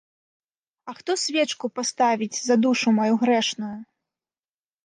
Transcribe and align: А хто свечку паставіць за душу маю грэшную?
А 0.91 0.95
хто 1.01 1.11
свечку 1.23 1.69
паставіць 1.79 2.41
за 2.47 2.55
душу 2.65 2.95
маю 3.01 3.13
грэшную? 3.25 3.73